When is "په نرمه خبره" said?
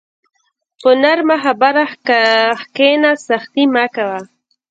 0.81-1.85